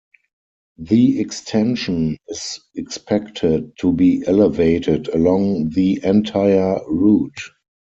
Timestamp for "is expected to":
2.27-3.93